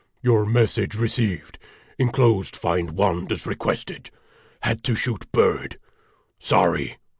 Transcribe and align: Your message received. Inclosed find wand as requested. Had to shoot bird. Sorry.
Your 0.23 0.47
message 0.47 0.95
received. 0.95 1.59
Inclosed 1.99 2.55
find 2.55 2.89
wand 2.97 3.31
as 3.31 3.45
requested. 3.45 4.09
Had 4.61 4.83
to 4.85 4.95
shoot 4.95 5.31
bird. 5.31 5.77
Sorry. 6.39 6.97